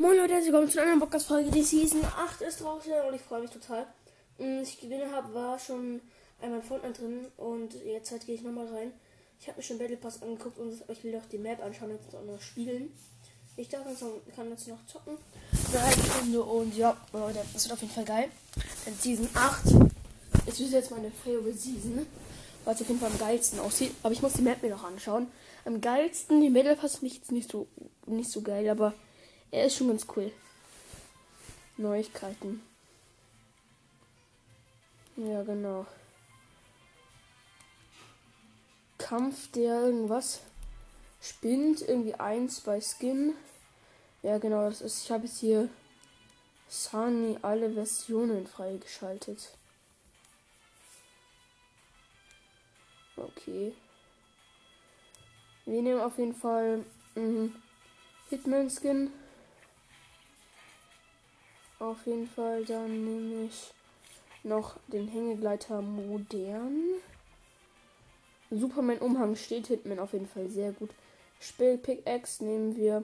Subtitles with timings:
[0.00, 1.50] Moin Leute, herzlich willkommen zu einer Podcast-Folge.
[1.50, 3.86] Die Season 8 ist draußen und ich freue mich total.
[4.38, 6.00] Mm, Ich gewinne habe, war schon
[6.40, 8.92] einmal Fortnite drin und jetzt halt gehe ich nochmal rein.
[9.38, 12.14] Ich habe mir schon Battle Pass angeguckt und ich will auch die Map anschauen und
[12.14, 12.90] auch noch spielen.
[13.58, 15.18] Ich darf jetzt noch, kann jetzt noch zocken.
[15.70, 18.30] Eine halbe Stunde und ja, Leute, das wird auf jeden Fall geil.
[18.86, 19.66] Denn Season 8
[20.46, 22.06] ist jetzt meine Favorite Season.
[22.64, 23.92] Weil es auf jeden Fall am geilsten aussieht.
[24.02, 25.30] Aber ich muss die Map mir noch anschauen.
[25.66, 27.66] Am geilsten, die Battle Pass nicht, nicht, so,
[28.06, 28.94] nicht so geil, aber
[29.50, 30.32] er ist schon ganz cool.
[31.76, 32.62] Neuigkeiten.
[35.16, 35.86] Ja, genau.
[38.98, 40.40] Kampf der irgendwas
[41.20, 43.34] spinnt irgendwie eins bei Skin.
[44.22, 45.04] Ja, genau, das ist.
[45.04, 45.68] Ich habe jetzt hier
[46.68, 49.50] Sunny alle Versionen freigeschaltet.
[53.16, 53.74] Okay.
[55.66, 57.50] Wir nehmen auf jeden Fall mh,
[58.28, 59.12] Hitman Skin.
[61.80, 63.72] Auf jeden Fall, dann nehme ich
[64.42, 66.78] noch den Hängegleiter modern.
[68.50, 70.90] Superman Umhang steht Hitman auf jeden Fall sehr gut.
[71.40, 73.02] Spiel Pickaxe nehmen wir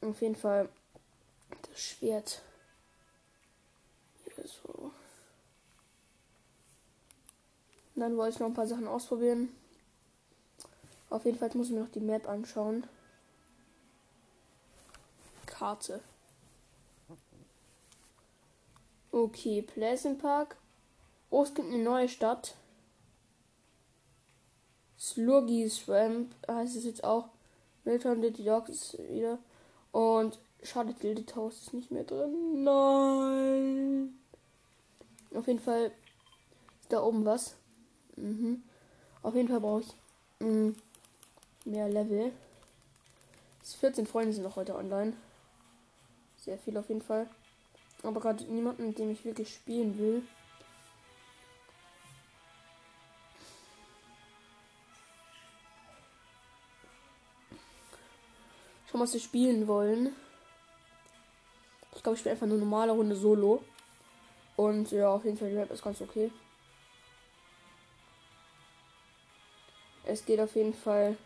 [0.00, 0.70] auf jeden Fall
[1.68, 2.40] das Schwert.
[4.24, 4.90] Hier so.
[7.96, 9.50] Dann wollte ich noch ein paar Sachen ausprobieren.
[11.10, 12.86] Auf jeden Fall muss ich mir noch die Map anschauen.
[15.44, 16.00] Karte.
[19.18, 20.56] Okay, Pleasant Park.
[21.28, 22.54] Oh, es gibt eine neue Stadt.
[24.96, 27.28] Sluggy Swamp heißt es jetzt auch.
[27.84, 29.38] Milton Little Dogs ist wieder.
[29.90, 32.62] Und schade, Tilted House ist nicht mehr drin.
[32.62, 34.14] Nein.
[35.34, 35.90] Auf jeden Fall
[36.80, 37.56] ist da oben was.
[38.14, 38.62] Mhm.
[39.24, 39.94] Auf jeden Fall brauche ich
[40.46, 40.74] mh,
[41.64, 42.30] mehr Level.
[43.80, 45.14] 14 Freunde sind noch heute online.
[46.36, 47.28] Sehr viel auf jeden Fall.
[48.02, 50.22] Aber gerade niemanden, mit dem ich wirklich spielen will.
[58.90, 60.14] Schon was sie spielen wollen.
[61.94, 63.62] Ich glaube, ich spiele einfach eine normale Runde Solo.
[64.56, 66.30] Und ja, auf jeden Fall, die Map ist ganz okay.
[70.04, 71.16] Es geht auf jeden Fall.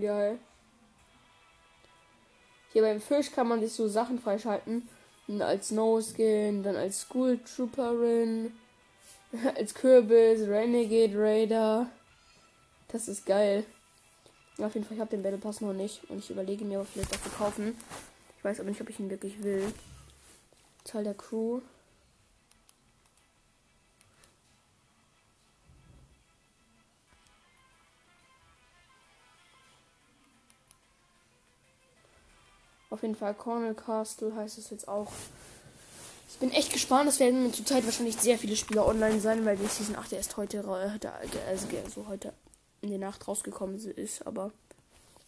[0.00, 0.38] Geil.
[2.72, 4.88] Hier beim Fisch kann man sich so Sachen freischalten.
[5.40, 8.52] Als No-Skin, dann als School Trooperin,
[9.56, 11.88] als Kürbis, Renegade Raider.
[12.88, 13.64] Das ist geil.
[14.58, 17.14] Auf jeden Fall, ich habe den Battle Pass noch nicht und ich überlege mir, vielleicht
[17.14, 17.76] auch zu kaufen.
[18.38, 19.72] Ich weiß aber nicht, ob ich ihn wirklich will.
[20.84, 21.60] Teil der Crew.
[33.00, 35.10] Auf jeden Fall Cornell Castle heißt es jetzt auch.
[36.28, 37.08] Ich bin echt gespannt.
[37.08, 40.62] Es werden zurzeit wahrscheinlich sehr viele Spieler online sein, weil die Season 8 erst heute,
[40.68, 42.34] also so heute
[42.82, 44.26] in der Nacht rausgekommen ist.
[44.26, 44.52] Aber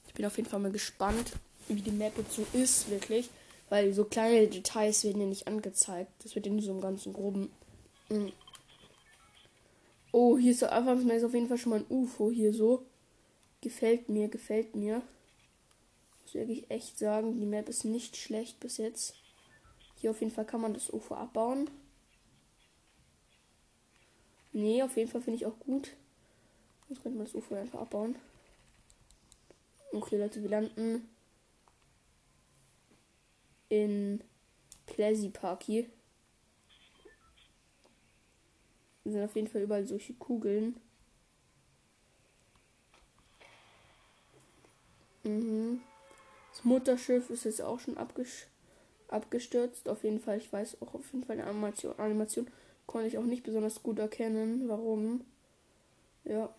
[0.06, 1.32] ich bin auf jeden Fall mal gespannt,
[1.68, 3.30] wie die Map so ist, wirklich.
[3.70, 6.12] Weil so kleine Details werden ja nicht angezeigt.
[6.24, 7.50] Das wird nur so im ganzen groben.
[8.10, 8.32] Mhm.
[10.12, 12.84] Oh, hier ist anfangs auf jeden Fall schon mal ein UFO hier so.
[13.62, 15.00] Gefällt mir, gefällt mir.
[16.32, 19.14] Muss wirklich echt sagen, die Map ist nicht schlecht bis jetzt.
[19.96, 21.68] Hier auf jeden Fall kann man das UFO abbauen.
[24.52, 25.90] Nee, auf jeden Fall finde ich auch gut.
[26.88, 28.16] Jetzt könnte man das UFO einfach abbauen.
[29.92, 31.06] Okay, Leute, wir landen
[33.68, 34.24] in
[34.86, 35.84] Pleasy Park hier.
[39.04, 40.80] Wir sind auf jeden Fall überall solche Kugeln.
[45.24, 45.82] Mhm.
[46.64, 47.96] Mutterschiff ist jetzt auch schon
[49.08, 49.88] abgestürzt.
[49.88, 52.46] Auf jeden Fall, ich weiß auch auf jeden Fall eine Animation, Animation
[52.86, 54.68] konnte ich auch nicht besonders gut erkennen.
[54.68, 55.24] Warum?
[56.24, 56.54] Ja.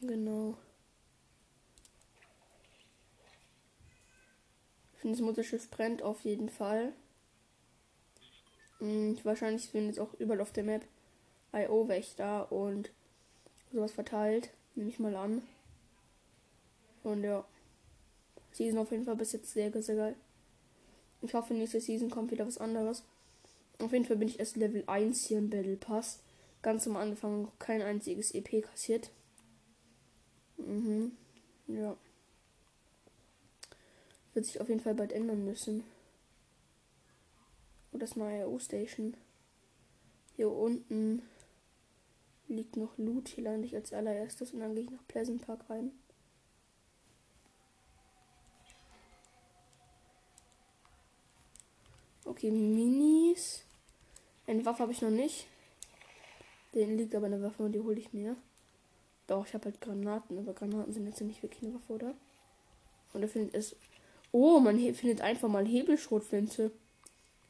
[0.00, 0.56] Genau.
[4.94, 6.92] Ich finde, das Mutterschiff brennt auf jeden Fall.
[8.78, 10.84] Hm, wahrscheinlich sind jetzt auch überall auf der Map
[11.52, 12.90] IO-Wächter und
[13.72, 14.50] sowas verteilt.
[14.74, 15.42] Nehme ich mal an.
[17.02, 17.44] Und ja.
[18.52, 20.16] Season auf jeden Fall bis jetzt sehr, sehr geil.
[21.22, 23.04] Ich hoffe, nächste Season kommt wieder was anderes.
[23.78, 26.20] Auf jeden Fall bin ich erst Level 1 hier im Battle Pass.
[26.62, 29.10] Ganz am Anfang kein einziges EP kassiert.
[30.56, 31.12] Mhm.
[31.68, 31.96] Ja.
[34.34, 35.84] Wird sich auf jeden Fall bald ändern müssen.
[37.92, 39.16] Und das neue U-Station.
[40.36, 41.22] Hier unten
[42.48, 43.28] liegt noch Loot.
[43.28, 45.92] Hier lande ich als allererstes und dann gehe ich nach Pleasant Park rein.
[52.24, 53.64] Okay, Minis.
[54.46, 55.46] Eine Waffe habe ich noch nicht.
[56.74, 58.36] Den liegt aber eine Waffe und die hole ich mir.
[59.26, 62.14] Doch, ich habe halt Granaten, aber Granaten sind jetzt nicht wirklich eine Waffe, oder?
[63.12, 63.76] Und er findet es.
[64.30, 66.70] Oh, man findet einfach mal Hebelschrotflinte.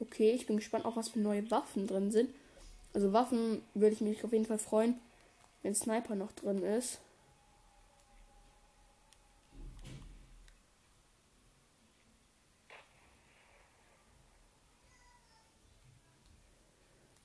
[0.00, 2.30] Okay, ich bin gespannt, auch was für neue Waffen drin sind.
[2.94, 4.98] Also Waffen würde ich mich auf jeden Fall freuen,
[5.62, 6.98] wenn Sniper noch drin ist.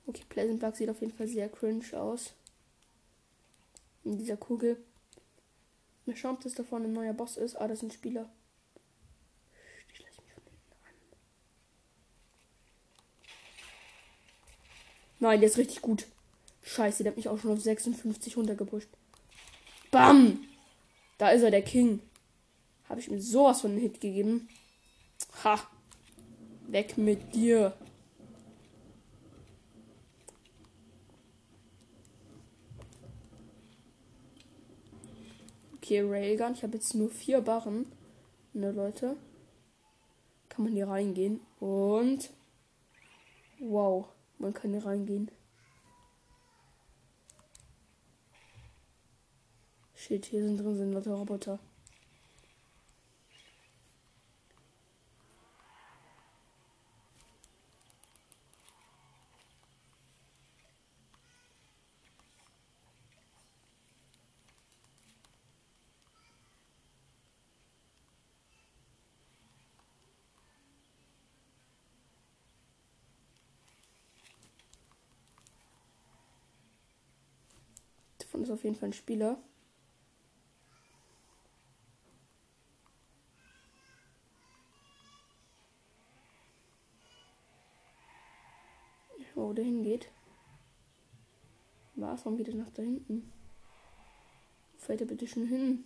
[0.08, 2.32] Okay, Pleasant Park sieht auf jeden Fall sehr cringe aus.
[4.04, 4.82] In dieser Kugel.
[6.06, 7.56] Mal schauen, ob das da vorne ein neuer Boss ist.
[7.56, 8.26] Ah, das sind Spieler.
[9.92, 10.94] Ich lasse mich von hinten an.
[15.20, 16.06] Nein, der ist richtig gut.
[16.62, 18.88] Scheiße, der hat mich auch schon auf 56 runtergepusht.
[19.90, 20.42] Bam!
[21.18, 22.00] Da ist er, der King.
[22.88, 24.48] Habe ich mir sowas von einen Hit gegeben.
[25.44, 25.68] Ha!
[26.66, 27.76] Weg mit dir.
[35.88, 36.52] Okay, Railgun.
[36.52, 37.86] Ich habe jetzt nur vier Barren.
[38.52, 39.16] Ne, Leute.
[40.50, 41.40] Kann man hier reingehen.
[41.60, 42.28] Und.
[43.58, 44.08] Wow.
[44.36, 45.30] Man kann hier reingehen.
[49.94, 51.58] Shit, hier sind drin sind Leute Roboter.
[78.48, 79.38] Ist auf jeden Fall ein Spieler.
[89.34, 90.10] Wo der hingeht.
[91.94, 92.24] Was?
[92.24, 93.32] Warum geht er nach da hinten?
[94.78, 95.84] Fällt er bitte schon hin?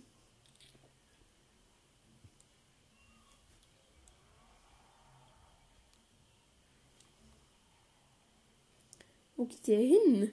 [9.35, 10.31] Wo geht der hin?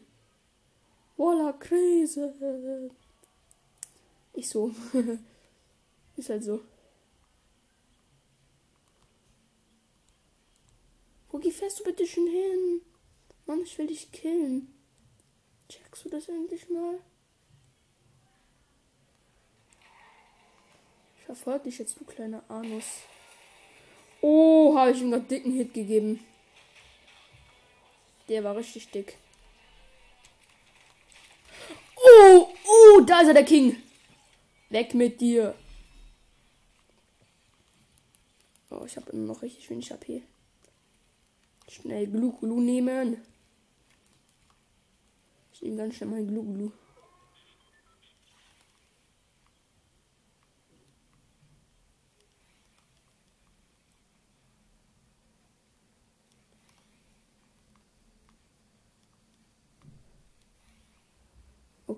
[1.20, 2.90] Voila, Krise.
[4.32, 4.74] Ich so.
[6.16, 6.62] Ist halt so.
[11.30, 12.80] Wo fährst du bitte schon hin?
[13.44, 14.72] Mann, ich will dich killen.
[15.68, 16.98] Checkst du das endlich mal?
[21.18, 22.86] Ich verfolge dich jetzt, du kleiner Anus.
[24.22, 26.24] Oh, habe ich ihm gerade dicken Hit gegeben.
[28.30, 29.18] Der war richtig dick.
[32.22, 33.76] Oh, oh, da ist er, der King.
[34.68, 35.54] Weg mit dir.
[38.70, 40.22] Oh, ich habe immer noch richtig wenig AP.
[41.68, 43.22] Schnell Glu Glu nehmen.
[45.52, 46.70] Ich nehme ganz schnell mein Glu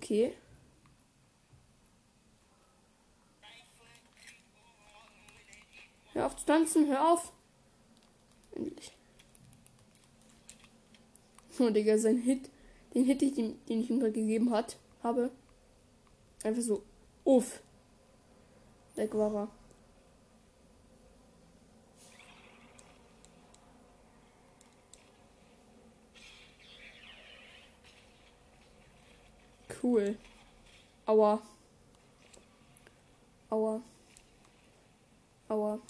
[0.02, 0.34] Okay.
[6.12, 7.32] Hör auf zu tanzen, hör auf.
[8.50, 8.92] Endlich.
[11.60, 12.50] Oh, Digga, sein Hit,
[12.92, 15.30] den Hit, den, den ich ihm gerade gegeben hat, habe.
[16.42, 16.82] Einfach so,
[17.22, 17.62] uff.
[18.96, 19.61] Weg war er.
[29.82, 30.16] Cool.
[31.06, 31.42] Aua.
[33.50, 33.82] Aua.
[35.48, 35.80] Aua.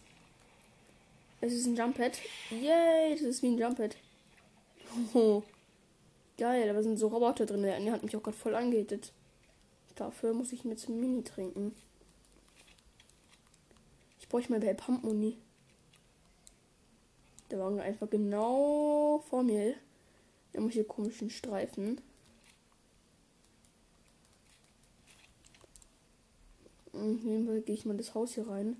[1.43, 2.19] Es ist ein Jumppad.
[2.51, 3.97] Yay, das ist wie ein Jumppad.
[5.15, 5.43] Oh.
[6.37, 7.63] Geil, aber sind so Roboter drin.
[7.63, 9.13] Der hat mich auch gerade voll angehittet.
[9.95, 11.75] Dafür muss ich mir zum Mini trinken.
[14.21, 15.37] Ich bräuchte mal bei Pump Muni.
[17.51, 19.75] Der war einfach genau vor mir.
[20.53, 22.01] Der muss hier komischen Streifen.
[26.93, 28.77] Und nehmen gehe ich mal das Haus hier rein.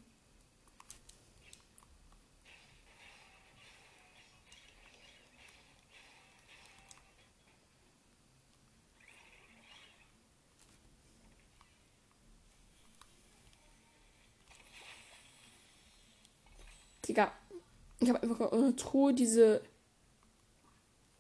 [17.13, 17.33] Digga.
[18.01, 19.63] Ich habe einfach eine Truhe, diese.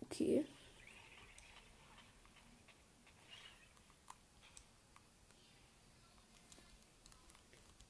[0.02, 0.44] Okay.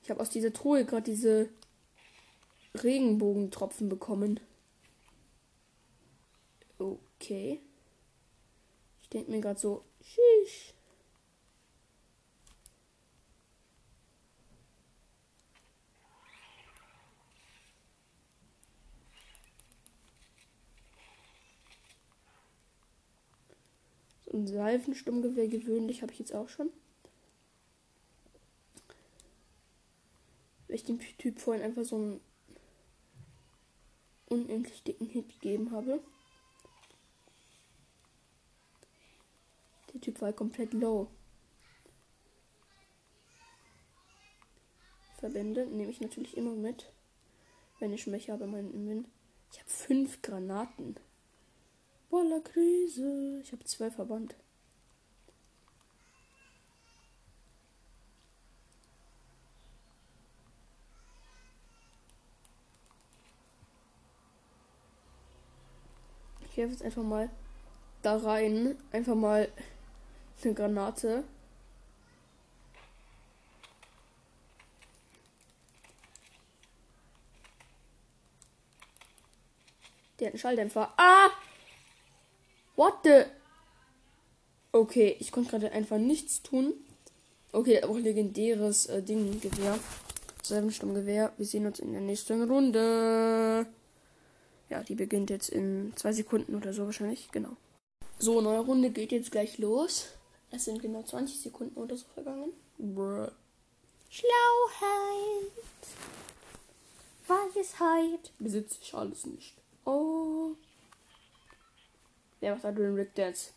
[0.03, 1.49] Ich habe aus dieser Truhe gerade diese
[2.83, 4.41] Regenbogentropfen bekommen.
[6.79, 7.61] Okay.
[9.03, 10.75] Ich denke mir gerade so, tschüss.
[24.25, 26.71] So ein Seifensturmgewehr gewöhnlich habe ich jetzt auch schon.
[30.73, 32.21] Weil ich dem Typ vorhin einfach so einen
[34.31, 36.03] unendlich dicken Hit gegeben habe.
[39.93, 41.09] Der Typ war komplett low.
[45.19, 46.91] Verbände nehme ich natürlich immer mit,
[47.79, 49.09] wenn ich mich habe meinen Invent.
[49.53, 50.97] Ich habe fünf Granaten.
[52.09, 53.41] Voller Krise.
[53.43, 54.35] Ich habe zwölf Verband.
[66.53, 67.31] Ich werfe jetzt einfach mal
[68.03, 68.77] da rein.
[68.93, 69.49] Einfach mal
[70.45, 71.25] eine Granate.
[80.21, 80.93] Der hat einen Schalldämpfer.
[80.99, 81.31] Ah!
[82.77, 83.25] What the?
[84.73, 86.75] Okay, ich konnte gerade einfach nichts tun.
[87.53, 89.79] Okay, auch legendäres äh, Ding, Gewehr.
[90.95, 91.33] Gewehr.
[91.39, 93.67] Wir sehen uns in der nächsten Runde.
[94.73, 97.31] Ja, die beginnt jetzt in zwei Sekunden oder so wahrscheinlich.
[97.31, 97.59] Genau.
[98.19, 100.15] So, neue Runde geht jetzt gleich los.
[100.51, 102.55] Es sind genau 20 Sekunden oder so vergangen.
[102.79, 103.29] Bruh.
[104.09, 105.53] Schlauheit.
[107.27, 108.33] Weisheit.
[108.39, 109.55] Besitze ich alles nicht.
[109.85, 110.53] Oh.
[112.41, 113.51] Wer macht da den Rick Dance?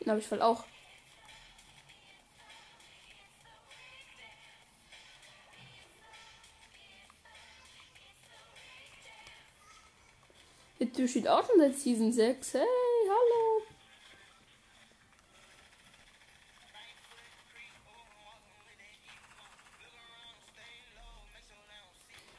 [0.00, 0.64] Den habe ich voll auch.
[10.92, 12.54] Tür steht auch schon seit Season 6.
[12.54, 12.60] Hey,
[13.08, 13.62] hallo.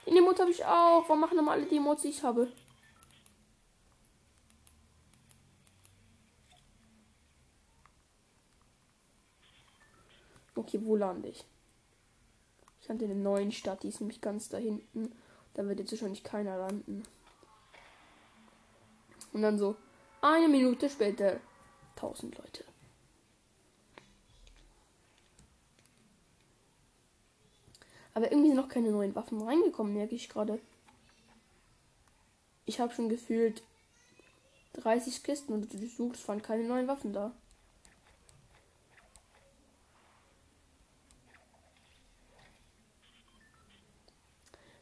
[0.07, 1.03] Die Emote habe ich auch.
[1.07, 2.51] Warum machen nochmal alle die Emotes, die ich habe?
[10.55, 11.43] Okay, wo lande ich?
[12.81, 15.11] Ich lande in der neuen Stadt, die ist nämlich ganz da hinten.
[15.53, 17.03] Da wird jetzt wahrscheinlich keiner landen.
[19.35, 19.75] Und dann so
[20.21, 21.41] eine Minute später
[21.97, 22.63] 1000 Leute.
[28.13, 30.61] Aber irgendwie sind noch keine neuen Waffen reingekommen, merke ich gerade.
[32.63, 33.61] Ich habe schon gefühlt
[34.71, 37.33] 30 Kisten und durchsucht, es waren keine neuen Waffen da.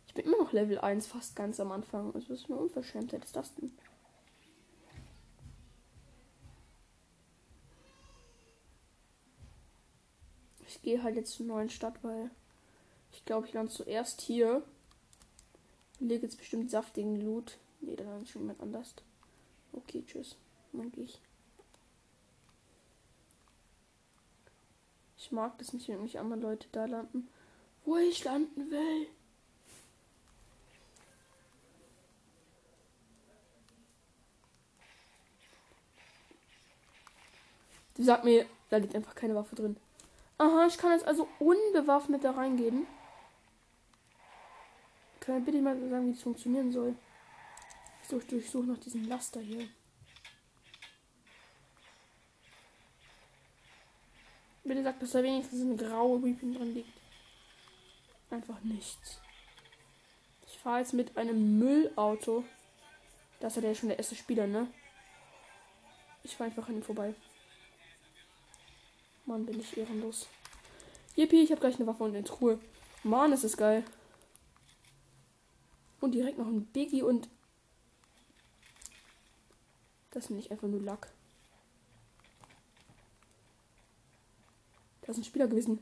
[0.06, 2.14] Ich bin immer noch Level 1, fast ganz am Anfang.
[2.14, 3.76] Also, was für eine Unverschämtheit ist das denn?
[10.73, 12.30] Ich gehe halt jetzt zur neuen Stadt, weil
[13.12, 14.62] ich glaube, ich lande zuerst hier.
[16.00, 17.58] Lege jetzt bestimmt saftigen Loot.
[17.82, 18.94] Nee, da landet schon jemand anders.
[19.72, 20.36] Okay, tschüss.
[20.74, 21.20] Dann gehe ich.
[25.18, 27.30] Ich mag das nicht, wenn mich andere Leute da landen,
[27.86, 29.08] wo ich landen will.
[37.96, 39.78] Du sag mir, da liegt einfach keine Waffe drin.
[40.38, 42.88] Aha, ich kann jetzt also unbewaffnet da reingehen.
[45.20, 46.96] Kann ich bitte mal sagen, wie das funktionieren soll?
[48.02, 49.68] Ich suche durchsuche noch diesen Laster hier.
[54.66, 56.98] Bitte sagt, dass da wenigstens eine graue Weeping dran liegt.
[58.30, 59.22] Einfach nichts.
[60.48, 62.44] Ich fahre jetzt mit einem Müllauto.
[63.40, 64.68] Das ist ja schon der erste Spieler, ne?
[66.24, 67.14] Ich fahre einfach an ihm vorbei.
[69.26, 70.28] Mann, bin ich ehrenlos.
[71.16, 72.60] Yippie, ich habe gleich eine Waffe und eine Truhe.
[73.04, 73.84] Mann, ist das geil.
[76.02, 77.30] Und direkt noch ein Biggie und.
[80.12, 81.10] Das ist nicht einfach nur Lack.
[85.02, 85.80] Das ist ein Spieler gewesen.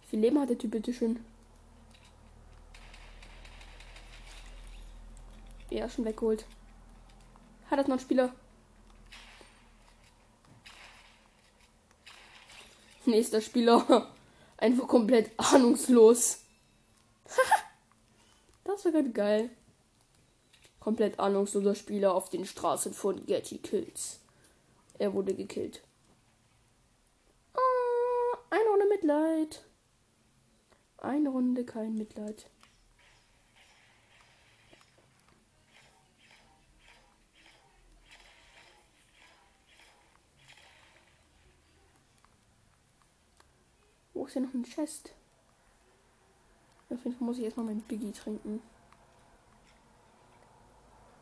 [0.00, 1.22] Wie viel Leben hat der Typ bitte schön?
[5.70, 6.46] Ist schon weggeholt.
[7.70, 8.34] Hat das noch ein Spieler?
[13.08, 14.06] Nächster Spieler.
[14.58, 16.40] Einfach komplett ahnungslos.
[18.64, 19.50] das war gerade geil.
[20.78, 24.20] Komplett ahnungsloser Spieler auf den Straßen von Getty Kills.
[24.98, 25.82] Er wurde gekillt.
[27.54, 29.64] Oh, eine Runde Mitleid.
[30.98, 32.46] Eine Runde kein Mitleid.
[44.18, 45.14] Wo ist hier noch ein Chest?
[46.90, 48.60] Auf jeden Fall muss ich erstmal mein Biggie trinken.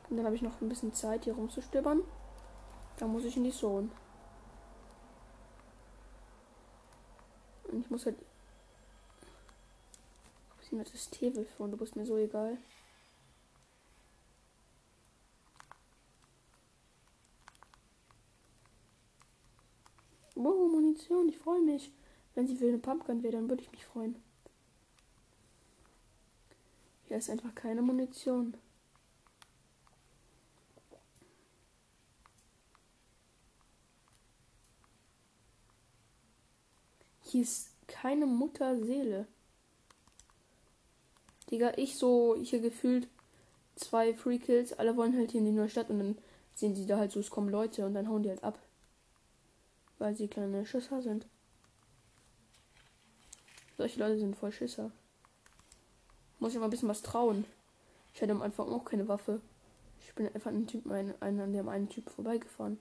[0.09, 2.01] Und dann habe ich noch ein bisschen Zeit hier rumzustöbern.
[2.97, 3.91] Da muss ich in die Zone.
[7.65, 8.17] Und ich muss halt.
[10.63, 11.71] Ist denn das Table von?
[11.71, 12.57] Du bist mir so egal.
[20.35, 21.93] Wow, Munition, ich freue mich.
[22.37, 24.15] Wenn sie für eine Pumpgun wäre, dann würde ich mich freuen.
[27.09, 28.55] Hier ist einfach keine Munition.
[37.23, 39.27] Hier ist keine Mutterseele.
[41.51, 43.09] Digga, ich so hier gefühlt
[43.77, 44.75] zwei Free Kills.
[44.75, 46.19] Alle wollen halt hier in die neue Stadt und dann
[46.55, 48.59] sehen sie da halt so, es kommen Leute und dann hauen die halt ab.
[49.99, 51.27] Weil sie kleine Schisser sind.
[53.77, 54.91] Solche Leute sind voll Schisser.
[56.39, 57.45] Muss ich mal ein bisschen was trauen.
[58.15, 59.41] Ich hatte am Anfang auch keine Waffe.
[60.01, 62.79] Ich bin einfach an, Typen, einen, einen, an dem einen Typ vorbeigefahren.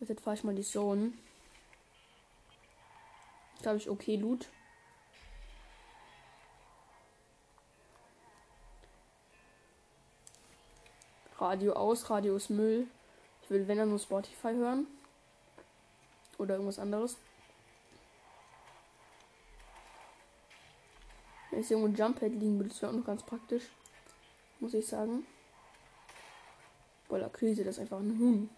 [0.00, 1.12] Jetzt fahre ich mal die Zone.
[3.62, 4.48] Da habe ich okay Loot.
[11.38, 12.86] Radio aus, Radio ist Müll.
[13.42, 14.86] Ich will, wenn er nur Spotify hören.
[16.38, 17.18] Oder irgendwas anderes.
[21.58, 23.64] Wenn es irgendwo ein Jumppad liegen würde, das wäre auch noch ganz praktisch.
[24.60, 25.26] Muss ich sagen.
[27.08, 28.48] Boah, Krise, das ist einfach ein Huhn.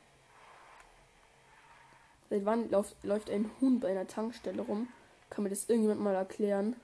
[2.28, 4.88] Seit wann läuft, läuft ein Huhn bei einer Tankstelle rum?
[5.30, 6.76] Kann mir das irgendjemand mal erklären?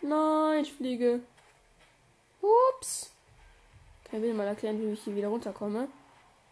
[0.00, 1.20] Nein, ich fliege.
[2.40, 3.12] Ups.
[4.04, 5.88] Kann mir mal erklären, wie ich hier wieder runterkomme?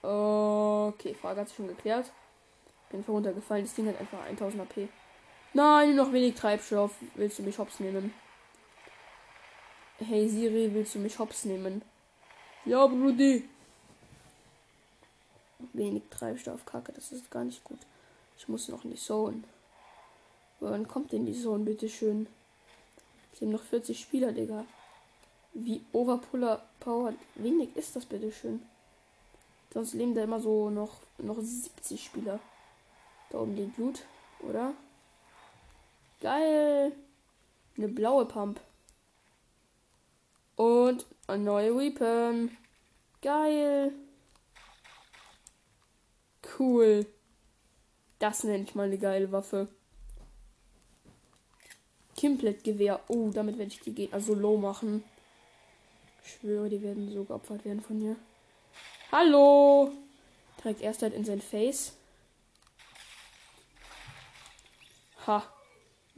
[0.02, 2.12] Okay, Frage hat sich schon geklärt.
[2.90, 3.64] Bin runtergefallen.
[3.64, 4.90] Das Ding hat einfach 1000 AP.
[5.54, 6.94] Nein, noch wenig Treibstoff.
[7.14, 8.12] Willst du mich hops nehmen?
[9.98, 11.80] Hey Siri, willst du mich hops nehmen?
[12.66, 13.48] Ja, Brudi.
[15.72, 17.78] Wenig Treibstoff, Kacke, das ist gar nicht gut.
[18.36, 19.42] Ich muss noch in die Zone.
[20.60, 22.26] Wann kommt denn die Zone, bitteschön?
[23.32, 24.66] Es sind noch 40 Spieler, Digga.
[25.54, 28.62] Wie overpuller Power wenig ist das, bitteschön?
[29.72, 32.38] Sonst leben da immer so noch, noch 70 Spieler.
[33.30, 34.02] Da oben liegt Blut,
[34.40, 34.74] oder?
[36.20, 36.92] Geil.
[37.76, 38.60] Eine blaue Pump.
[40.56, 42.56] Und ein neuer Weapon.
[43.22, 43.92] Geil.
[46.58, 47.06] Cool.
[48.18, 49.68] Das nenne ich mal eine geile Waffe.
[52.16, 53.00] Kimplet-Gewehr.
[53.06, 55.04] Oh, damit werde ich die Gegner so low machen.
[56.24, 58.16] Ich schwöre, die werden so geopfert werden von mir.
[59.12, 59.92] Hallo!
[60.60, 61.92] Trägt erst halt in sein Face.
[65.26, 65.46] Ha.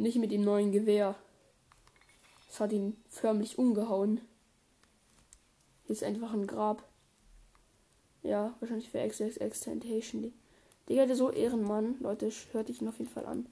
[0.00, 1.14] Nicht mit dem neuen Gewehr.
[2.46, 4.22] Das hat ihn förmlich umgehauen.
[5.84, 6.82] Hier ist einfach ein Grab.
[8.22, 10.32] Ja, wahrscheinlich für Extentation.
[10.88, 11.96] Digga, der so Ehrenmann.
[12.00, 13.46] Leute, hört dich ihn auf jeden Fall an.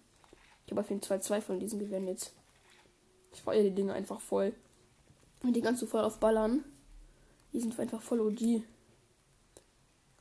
[0.64, 2.32] Ich habe auf jeden Fall zwei von diesen Gewehren jetzt.
[3.34, 4.54] Ich feuer die Dinge einfach voll.
[5.42, 6.64] Und die du voll aufballern.
[7.52, 8.62] Die sind einfach voll OG.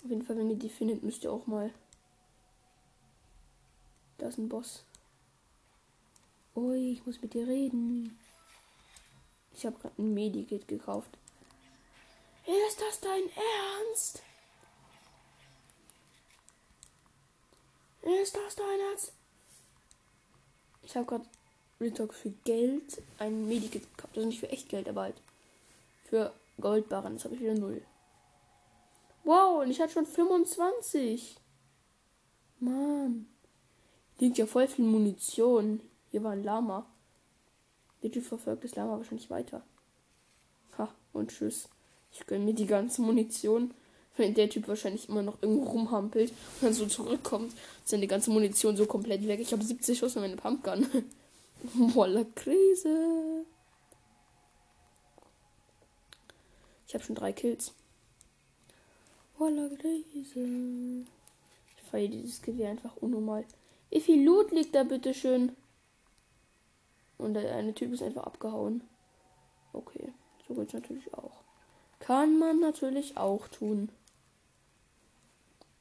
[0.03, 1.73] Auf jeden Fall, wenn ihr die findet, müsst ihr auch mal.
[4.17, 4.86] Da ist ein Boss.
[6.57, 8.17] Ui, ich muss mit dir reden.
[9.53, 11.15] Ich habe gerade ein Medikit gekauft.
[12.47, 14.23] Ist das dein Ernst?
[18.01, 19.13] Ist das dein Ernst?
[20.81, 21.25] Ich habe gerade
[21.79, 24.17] Retalk für Geld ein Medikit gekauft.
[24.17, 25.21] Also nicht für echt Geld, aber halt
[26.05, 27.13] für Goldbarren.
[27.13, 27.85] Das habe ich wieder null.
[29.25, 31.35] Wow, und ich hatte schon 25.
[32.59, 33.27] Mann.
[34.17, 35.81] Liegt ja voll viel Munition.
[36.11, 36.85] Hier war ein Lama.
[38.03, 39.63] Der Typ verfolgt das Lama wahrscheinlich weiter.
[40.77, 41.69] Ha, und tschüss.
[42.11, 43.73] Ich gönne mir die ganze Munition.
[44.15, 48.07] Wenn der Typ wahrscheinlich immer noch irgendwo rumhampelt und dann so zurückkommt, ist dann die
[48.07, 49.39] ganze Munition so komplett weg.
[49.39, 50.87] Ich habe 70 Schuss in meine Pumpgun.
[51.93, 53.45] Voller Krise.
[56.87, 57.73] Ich habe schon drei Kills.
[59.37, 61.05] Voller Krise.
[61.75, 63.45] Ich feiere dieses Gewehr einfach unnormal.
[63.91, 65.55] Wie viel Loot liegt da bitte schön?
[67.17, 68.81] Und der eine Typ ist einfach abgehauen.
[69.73, 70.13] Okay,
[70.47, 71.41] so geht's natürlich auch.
[71.99, 73.89] Kann man natürlich auch tun.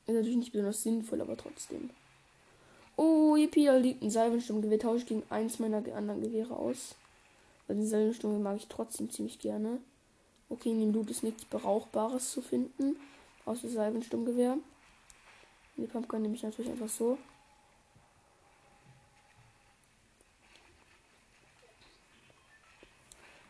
[0.06, 1.90] Ist natürlich nicht besonders sinnvoll, aber trotzdem.
[2.96, 4.78] Oh, yippie, da liegt ein Salvensturmgewehr.
[4.78, 6.94] Tausche ich gegen eins meiner anderen Gewehre aus.
[7.66, 9.78] Weil die Salvensturm mag ich trotzdem ziemlich gerne.
[10.48, 12.96] Okay, in dem Loot ist nichts Brauchbares zu finden.
[13.44, 14.56] Außer Salvensturmgewehr.
[15.76, 17.18] Die Pumpgun nehme ich natürlich einfach so.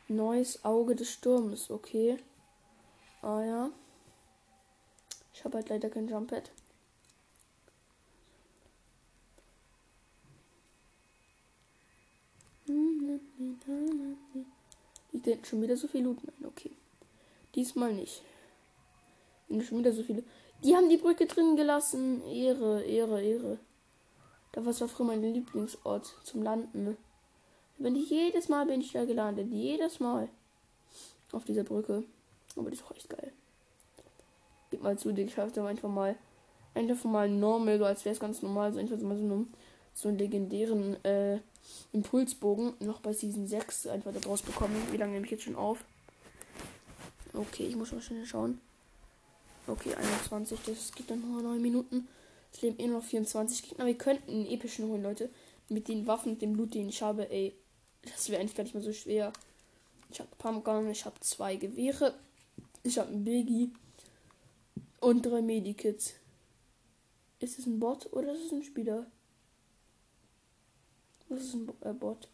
[0.09, 2.17] Neues Auge des Sturms, okay.
[3.23, 3.71] Ah ja.
[5.35, 6.51] Ich habe halt leider kein Jumppad.
[15.13, 16.19] Liegt denn schon wieder so viel Loot?
[16.25, 16.71] Nein, okay.
[17.55, 18.23] Diesmal nicht.
[19.49, 20.23] Wenn schon wieder so viele.
[20.63, 22.23] Die haben die Brücke drin gelassen.
[22.25, 23.59] Ehre, Ehre, Ehre.
[24.53, 26.97] Da war zwar früher mein Lieblingsort zum Landen.
[27.79, 29.49] Wenn ich jedes Mal bin ich da gelandet.
[29.51, 30.29] Jedes Mal.
[31.33, 32.05] Auf dieser Brücke.
[32.57, 33.33] Aber die ist auch echt geil.
[34.71, 36.17] Gib mal zu, ich schaffe einfach mal.
[36.75, 38.73] Einfach mal normal, so als wäre es ganz normal.
[38.73, 39.55] So einfach mal so einen,
[39.95, 41.41] so einen legendären äh,
[41.93, 42.75] Impulsbogen.
[42.81, 44.77] Noch bei Season 6 einfach da draus bekommen.
[44.91, 45.85] Wie lange nehme ich jetzt schon auf?
[47.35, 48.61] Okay, ich muss mal schnell schauen.
[49.67, 52.09] Okay, 21, das geht dann nur 9 Minuten.
[52.53, 53.85] Es leben eh noch 24 Gegner.
[53.85, 55.29] Wir könnten einen epischen holen, Leute.
[55.69, 57.55] Mit den Waffen, mit dem Blut, den ich habe, ey.
[58.07, 59.33] Das wäre eigentlich gar nicht mehr so schwer.
[60.11, 62.15] Ich habe Pumpgun, ich habe zwei Gewehre.
[62.83, 63.73] Ich habe einen Biggie.
[65.01, 66.15] Und drei Medikits.
[67.39, 69.07] Ist es ein Bot oder ist es ein Spieler?
[71.29, 72.29] Was ist ein äh, Bot?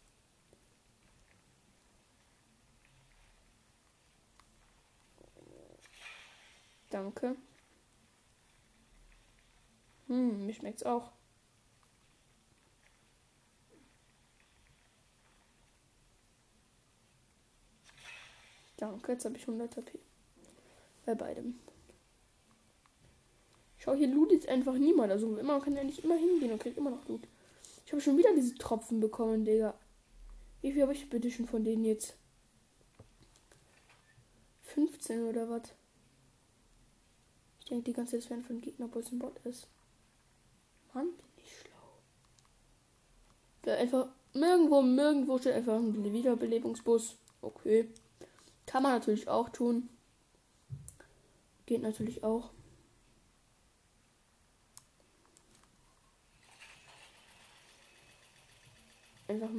[6.89, 7.35] Danke.
[10.07, 11.11] Hm, mir schmeckt's auch.
[18.83, 19.97] Danke, jetzt habe ich 100 HP.
[21.05, 21.57] Bei beidem.
[23.77, 25.09] Schau, hier lootet einfach niemand.
[25.09, 27.21] Also immer, man kann ja nicht immer hingehen und kriegt immer noch Loot.
[27.85, 29.73] Ich habe schon wieder diese Tropfen bekommen, Digga.
[30.59, 32.17] Wie viel habe ich bitte schon von denen jetzt?
[34.63, 35.73] 15 oder was?
[37.61, 39.69] Ich denke die ganze Zeit, es wären von Gegner, obwohl es ein Bot ist.
[40.93, 42.01] Mann, bin ich schlau.
[43.65, 47.15] Ja, einfach nirgendwo, nirgendwo steht einfach ein Wiederbelebungsbus.
[47.41, 47.87] Okay.
[48.65, 49.89] Kann man natürlich auch tun.
[51.65, 52.51] Geht natürlich auch.
[59.27, 59.49] Einfach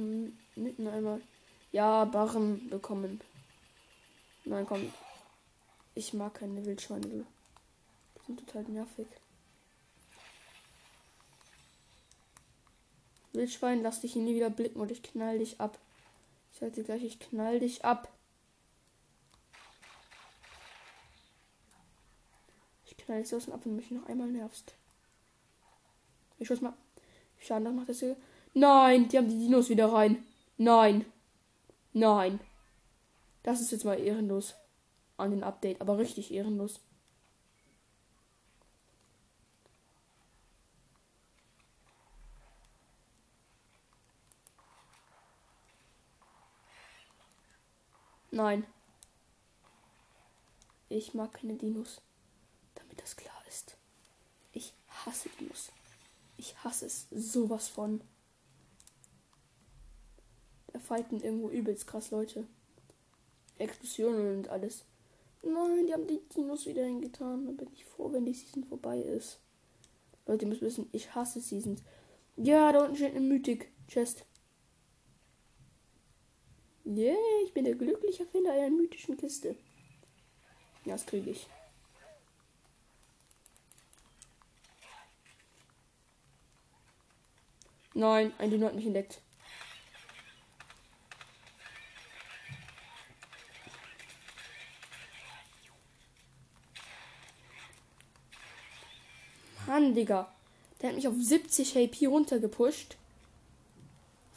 [0.55, 1.21] mitten einmal.
[1.71, 3.21] Ja, Barren bekommen.
[4.43, 4.93] Nein, komm.
[5.95, 7.25] Ich mag keine Wildschweine
[8.25, 9.07] sind total nervig.
[13.33, 15.77] Wildschwein, lass dich hier nie wieder blicken und ich knall dich ab.
[16.53, 18.11] Ich halte gleich, ich knall dich ab.
[23.05, 24.73] Knall so aus dem ab, wenn du mich noch einmal nervst.
[26.39, 26.73] Ich schuss mal.
[27.39, 28.17] Schade, macht das hier.
[28.53, 30.25] Nein, die haben die Dinos wieder rein.
[30.57, 31.05] Nein.
[31.93, 32.39] Nein.
[33.43, 34.55] Das ist jetzt mal ehrenlos.
[35.17, 36.81] An den Update, aber richtig ehrenlos.
[48.31, 48.65] Nein.
[50.89, 52.01] Ich mag keine Dinos.
[53.05, 53.77] Das klar ist.
[54.51, 55.71] Ich hasse Dinos.
[56.37, 58.01] Ich hasse es sowas von.
[60.73, 62.47] Da fighten irgendwo übelst krass Leute.
[63.59, 64.85] Explosionen und alles.
[65.43, 67.45] Nein, die haben die Dinos wieder hingetan.
[67.45, 69.39] Da bin ich froh, wenn die Season vorbei ist.
[70.25, 71.83] Leute, ihr müsst wissen, ich hasse Seasons.
[72.37, 74.25] Ja, da unten steht eine Mythic Chest.
[76.87, 77.15] Yeah,
[77.45, 79.55] ich bin der glückliche Finder einer mythischen Kiste.
[80.85, 81.47] Das kriege ich.
[87.95, 89.19] Nein, ein Dino hat mich entdeckt.
[99.65, 100.31] Mann, Digga.
[100.81, 102.95] Der hat mich auf 70 HP runtergepusht.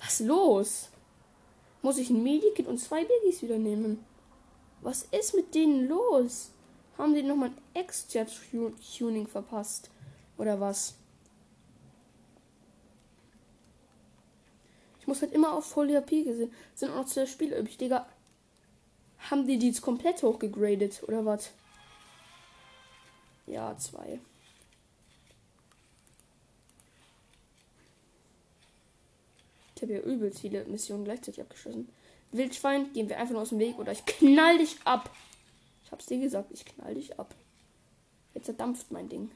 [0.01, 0.89] Was los?
[1.83, 4.05] muss ich ein Medikit und zwei Biggies wieder nehmen.
[4.81, 6.51] Was ist mit denen los?
[6.97, 9.91] Haben die nochmal ein Extra-Tuning verpasst?
[10.37, 10.98] Oder was?
[15.09, 16.53] muss halt immer auf Voll HP gesehen.
[16.75, 18.07] Sind auch noch zwei Spiele übrig, Digga.
[19.31, 21.51] Haben die die jetzt komplett hochgegradet oder was?
[23.47, 24.21] Ja, zwei.
[29.75, 31.89] Ich habe ja übel viele Missionen gleichzeitig abgeschossen.
[32.33, 35.11] Wildschwein, gehen wir einfach nur aus dem Weg oder ich knall dich ab.
[35.85, 37.35] Ich hab's dir gesagt, ich knall dich ab.
[38.35, 39.31] Jetzt verdampft mein Ding.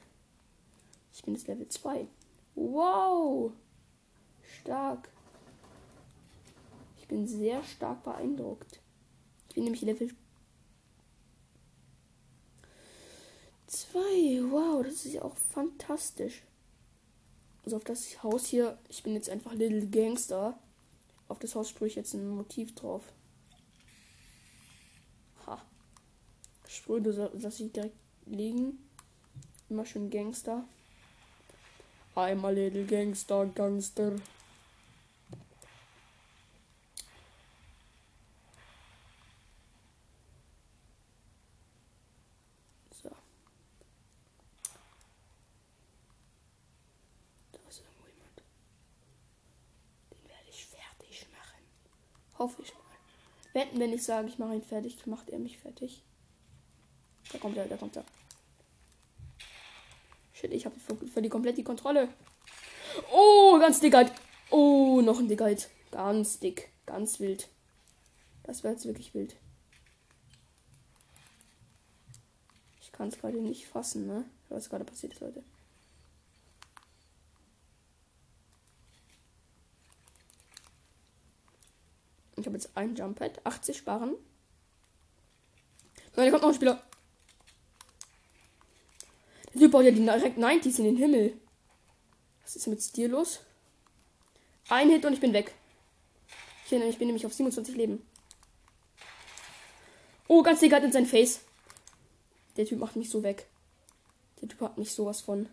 [1.14, 2.06] Ich bin jetzt Level 2.
[2.54, 3.52] Wow!
[4.60, 5.11] Stark.
[7.12, 8.80] Bin sehr stark beeindruckt.
[9.50, 10.08] Ich bin nämlich Level
[13.66, 13.98] 2.
[14.50, 16.42] Wow, das ist ja auch fantastisch.
[17.66, 20.58] Also auf das Haus hier, ich bin jetzt einfach Little Gangster.
[21.28, 23.02] Auf das Haus sprühe ich jetzt ein Motiv drauf.
[25.46, 25.62] Ha.
[26.66, 28.78] Sprühe, dass ich direkt liegen.
[29.68, 30.64] Immer schön Gangster.
[32.16, 34.16] I'm a little gangster, gangster.
[43.02, 43.08] So.
[47.50, 48.42] Da ist irgendwo jemand.
[50.10, 51.64] Den werde ich fertig machen.
[52.38, 52.80] Hoffe ich mal.
[53.54, 56.04] Wetten, wenn ich sage, ich mache ihn fertig, macht er mich fertig.
[57.32, 58.04] Da kommt er, da kommt er.
[60.32, 62.08] Shit, ich habe für die komplett die Kontrolle.
[63.12, 64.12] Oh, ganz dick halt.
[64.50, 65.68] Oh, noch ein dick halt.
[65.90, 66.70] Ganz dick.
[66.86, 67.48] Ganz wild.
[68.44, 69.34] Das wäre jetzt wirklich wild.
[72.80, 74.24] Ich kann es gerade nicht fassen, ne?
[74.48, 75.42] Was gerade passiert ist, Leute.
[82.42, 83.40] Ich habe jetzt ein Jump Pad.
[83.44, 84.16] 80 sparen.
[86.16, 86.82] Nein, da kommt noch ein Spieler.
[89.54, 91.40] Der Typ baut ja die direkt 90s in den Himmel.
[92.42, 93.40] Was ist mit dir los?
[94.68, 95.54] Ein Hit und ich bin weg.
[96.64, 98.04] Ich bin, ich bin nämlich auf 27 Leben.
[100.26, 101.42] Oh, ganz dick in sein Face.
[102.56, 103.46] Der Typ macht mich so weg.
[104.40, 105.48] Der Typ hat mich sowas von.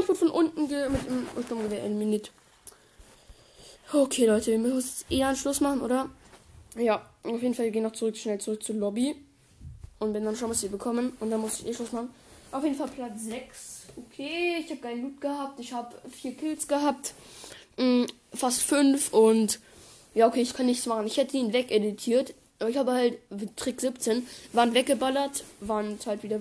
[0.00, 2.30] Ich wurde von unten mit dem Sturmgewehr eliminiert.
[3.92, 6.10] Okay, Leute, wir müssen jetzt eh einen Schluss machen, oder?
[6.76, 9.14] Ja, auf jeden Fall, wir gehen noch zurück, schnell zurück zur Lobby.
[9.98, 11.16] Und wenn dann schauen, was wir bekommen.
[11.20, 12.10] Und dann muss ich eh Schluss machen.
[12.52, 13.82] Auf jeden Fall Platz 6.
[13.96, 15.60] Okay, ich habe keinen Loot gehabt.
[15.60, 17.14] Ich habe vier Kills gehabt.
[17.78, 19.12] Mh, fast fünf.
[19.12, 19.60] Und
[20.14, 21.06] ja, okay, ich kann nichts machen.
[21.06, 22.34] Ich hätte ihn wegeditiert.
[22.58, 23.18] Aber ich habe halt
[23.56, 24.26] Trick 17.
[24.52, 25.44] Waren weggeballert.
[25.60, 26.40] Waren halt wieder,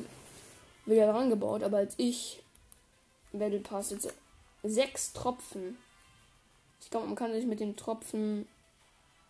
[0.86, 1.64] wieder rangebaut.
[1.64, 2.43] Aber als ich
[3.34, 4.14] Battle Pass jetzt
[4.62, 5.78] sechs Tropfen.
[6.80, 8.48] Ich glaube, man kann sich mit den Tropfen.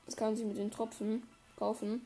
[0.06, 1.24] Das kann sich mit den Tropfen
[1.56, 2.06] kaufen.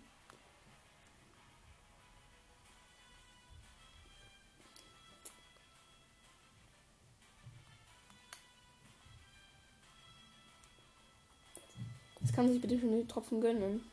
[12.21, 13.83] Das kann sich bitte schon die Tropfen gönnen.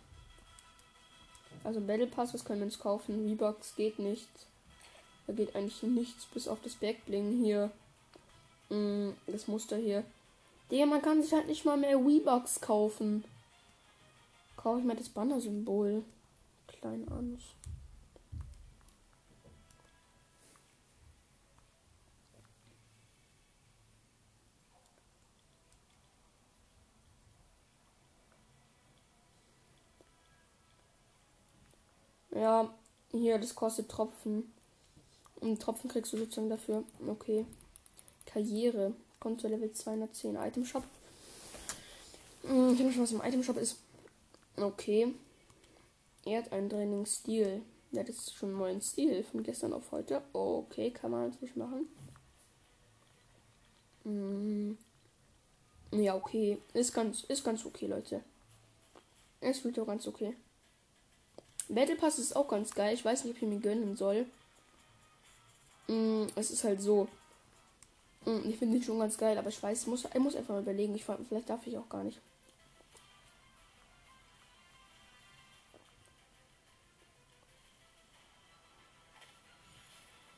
[1.62, 3.30] Also Battle Pass, was können wir uns kaufen?
[3.30, 4.28] V-Bucks geht nicht.
[5.26, 7.70] Da geht eigentlich nichts bis auf das Backbling hier.
[8.70, 10.04] Mm, das Muster hier.
[10.70, 13.24] Digga, man kann sich halt nicht mal mehr Weebox kaufen.
[14.56, 16.02] Kaufe ich mal das Banner-Symbol.
[16.66, 17.38] Klein an.
[32.34, 32.68] Ja,
[33.12, 34.52] hier, das kostet Tropfen.
[35.40, 36.84] Und Tropfen kriegst du sozusagen dafür.
[37.06, 37.46] Okay.
[38.26, 38.92] Karriere.
[39.20, 40.84] Kommt zu Level 210 Item Shop.
[42.42, 43.78] Ich weiß nicht, was im Item Shop ist.
[44.56, 45.14] Okay.
[46.26, 47.62] Er hat einen Trainingsstil.
[47.92, 50.22] Er hat jetzt schon einen neuen Stil von gestern auf heute.
[50.32, 51.88] Okay, kann man natürlich machen.
[54.04, 54.76] Hm.
[55.92, 56.58] Ja, okay.
[56.72, 58.22] Ist ganz, ist ganz okay, Leute.
[59.40, 60.34] Es fühlt auch ganz okay.
[61.68, 62.94] Battle Pass ist auch ganz geil.
[62.94, 64.26] Ich weiß nicht, ob ich mir gönnen soll.
[65.86, 67.08] Hm, es ist halt so.
[68.24, 70.54] Hm, ich finde ihn schon ganz geil, aber ich weiß, ich muss, ich muss einfach
[70.54, 70.94] mal überlegen.
[70.94, 72.20] Ich, vielleicht darf ich auch gar nicht.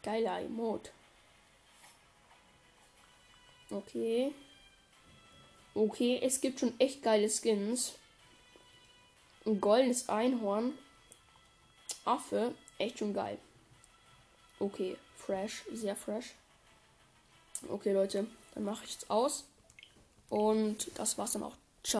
[0.02, 0.90] Geiler Emote.
[3.70, 4.32] Okay.
[5.74, 7.94] Okay, es gibt schon echt geile Skins.
[9.44, 10.78] Ein goldenes Einhorn.
[12.04, 12.54] Affe.
[12.78, 13.38] Echt schon geil.
[14.58, 15.64] Okay, fresh.
[15.72, 16.34] Sehr fresh.
[17.68, 19.44] Okay, Leute, dann mache ich es aus.
[20.28, 21.56] Und das war's dann auch